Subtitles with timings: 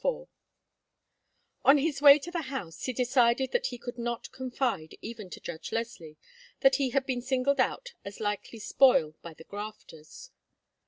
[0.03, 0.27] IV
[1.63, 5.39] On his way to the house he decided that he could not confide even to
[5.39, 6.17] Judge Leslie
[6.61, 10.31] that he had been singled out as likely spoil by the "grafters."